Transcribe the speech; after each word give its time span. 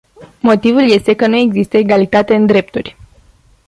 Motivul 0.39 0.91
este 0.91 1.13
că 1.13 1.27
nu 1.27 1.35
există 1.35 1.77
egalitate 1.77 2.35
în 2.35 2.45
drepturi. 2.45 2.97